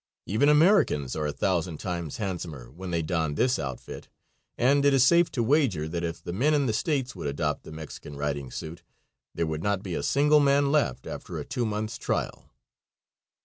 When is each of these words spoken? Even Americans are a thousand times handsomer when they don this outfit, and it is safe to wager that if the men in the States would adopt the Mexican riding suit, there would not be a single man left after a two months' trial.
Even 0.25 0.49
Americans 0.49 1.15
are 1.15 1.27
a 1.27 1.31
thousand 1.31 1.77
times 1.79 2.17
handsomer 2.17 2.71
when 2.71 2.89
they 2.89 3.03
don 3.03 3.35
this 3.35 3.59
outfit, 3.59 4.09
and 4.57 4.83
it 4.83 4.95
is 4.95 5.05
safe 5.05 5.29
to 5.29 5.43
wager 5.43 5.87
that 5.87 6.03
if 6.03 6.23
the 6.23 6.33
men 6.33 6.55
in 6.55 6.65
the 6.65 6.73
States 6.73 7.15
would 7.15 7.27
adopt 7.27 7.61
the 7.61 7.71
Mexican 7.71 8.15
riding 8.17 8.49
suit, 8.49 8.81
there 9.35 9.45
would 9.45 9.61
not 9.61 9.83
be 9.83 9.93
a 9.93 10.01
single 10.01 10.39
man 10.39 10.71
left 10.71 11.05
after 11.05 11.37
a 11.37 11.45
two 11.45 11.67
months' 11.67 11.99
trial. 11.99 12.49